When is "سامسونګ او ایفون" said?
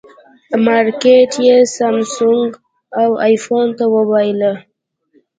1.75-3.67